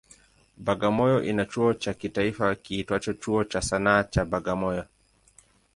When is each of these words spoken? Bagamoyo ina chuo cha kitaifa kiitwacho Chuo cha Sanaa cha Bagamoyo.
Bagamoyo 0.57 1.23
ina 1.23 1.45
chuo 1.45 1.73
cha 1.73 1.93
kitaifa 1.93 2.55
kiitwacho 2.55 3.13
Chuo 3.13 3.43
cha 3.43 3.61
Sanaa 3.61 4.03
cha 4.03 4.25
Bagamoyo. 4.25 4.85